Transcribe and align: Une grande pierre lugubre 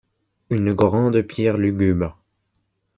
Une 0.49 0.73
grande 0.73 1.21
pierre 1.21 1.59
lugubre 1.59 2.19